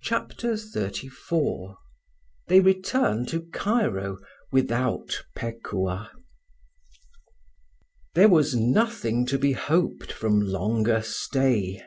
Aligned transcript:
CHAPTER 0.00 0.52
XXXIV 0.52 1.74
THEY 2.46 2.60
RETURN 2.60 3.26
TO 3.26 3.48
CAIRO 3.52 4.18
WITHOUT 4.52 5.24
PEKUAH. 5.34 6.10
THERE 8.14 8.28
was 8.28 8.54
nothing 8.54 9.26
to 9.26 9.38
be 9.40 9.50
hoped 9.54 10.12
from 10.12 10.40
longer 10.40 11.02
stay. 11.02 11.82